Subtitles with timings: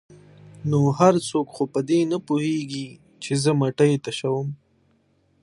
[0.35, 2.87] ـ نو هر څوک خو په دې نه پوهېږي
[3.23, 4.47] چې زه مټۍ تشوم.